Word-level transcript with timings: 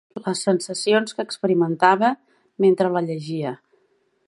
Les 0.27 0.39
sensacions 0.45 1.15
que 1.17 1.25
experimentava 1.27 2.11
mentre 2.65 2.91
la 2.97 3.07
llegia 3.11 3.55